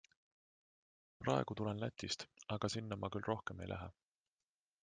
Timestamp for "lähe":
3.75-3.93